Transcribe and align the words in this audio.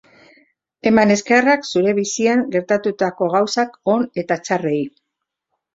Eman 0.91 1.13
eskerrak 1.15 1.69
zure 1.73 1.93
bizian 1.99 2.43
gertatutako 2.57 3.31
gauza 3.37 3.69
on 3.97 4.11
eta 4.25 4.43
txarrei. 4.47 4.83